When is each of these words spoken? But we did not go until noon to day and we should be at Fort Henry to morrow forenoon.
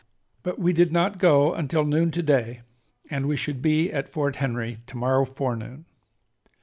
But 0.41 0.57
we 0.57 0.73
did 0.73 0.91
not 0.91 1.19
go 1.19 1.53
until 1.53 1.85
noon 1.85 2.09
to 2.09 2.23
day 2.23 2.61
and 3.11 3.27
we 3.27 3.37
should 3.37 3.61
be 3.61 3.93
at 3.93 4.09
Fort 4.09 4.37
Henry 4.37 4.79
to 4.87 4.97
morrow 4.97 5.25
forenoon. 5.25 5.85